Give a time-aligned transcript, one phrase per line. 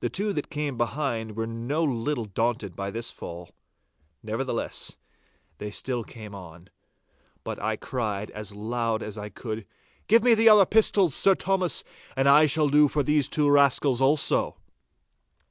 [0.00, 3.48] The two that came behind were no little daunted by this fall.
[4.22, 4.98] Nevertheless,
[5.56, 6.68] they still came on,
[7.42, 9.64] but I cried out as loud as I could,
[10.08, 11.82] 'Give me the other pistols, Sir Thomas,
[12.16, 14.58] and I shall do for these two scoundrels also!